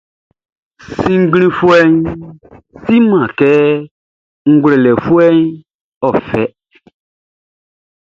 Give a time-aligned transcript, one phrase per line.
[0.99, 1.91] Sinnglinfuɛʼn
[2.83, 3.51] siman kɛ
[4.51, 5.39] ngwlɛlɛfuɛʼn
[6.27, 6.43] fɛ.